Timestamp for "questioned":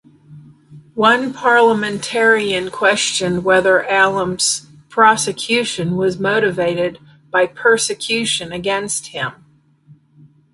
2.71-3.43